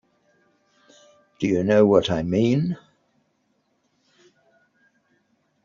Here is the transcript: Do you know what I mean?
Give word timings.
Do 1.37 1.47
you 1.47 1.63
know 1.63 1.85
what 1.85 2.09
I 2.09 2.23
mean? 2.23 2.75